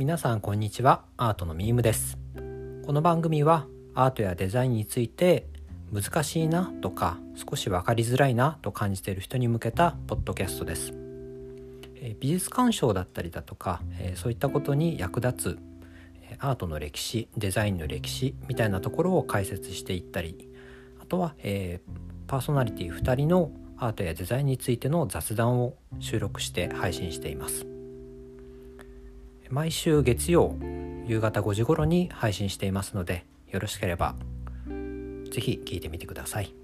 [0.00, 1.04] 皆さんこんにちは。
[1.18, 2.16] アートのミームです。
[2.86, 5.46] この番組はアートやデザインについて
[5.92, 10.94] 難しいなとか少し分かりづらいなと感じている人に向けたポッドキャストです。
[12.18, 13.82] 美術鑑賞だったりだとか
[14.14, 15.58] そういったことに役立つ
[16.38, 20.48] アートの歴史デザインの歴史みたいなところを解説していったり
[21.02, 21.92] あとは、えー、
[22.26, 27.79] パーソナリティ2人のアートやデザインについての雑談を収録して配信しています。
[29.50, 30.54] 毎週月曜
[31.08, 34.14] 夕方5時頃に配信していますのでよろしければ
[35.32, 36.54] 是非聴いてみてください。